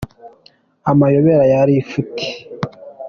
[0.91, 2.25] Amayobera ya lifuti